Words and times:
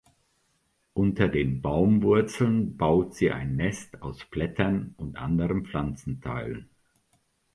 Unter 0.95 1.27
den 1.27 1.61
Baumwurzeln 1.61 2.75
baut 2.75 3.13
sie 3.13 3.29
ein 3.29 3.55
Nest 3.55 4.01
aus 4.01 4.25
Blättern 4.25 4.95
und 4.97 5.15
anderen 5.17 5.67
Pflanzenteilen. 5.67 6.71